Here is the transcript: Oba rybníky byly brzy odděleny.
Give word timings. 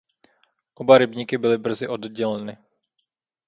Oba 0.75 0.97
rybníky 0.97 1.37
byly 1.37 1.57
brzy 1.57 1.87
odděleny. 1.87 2.57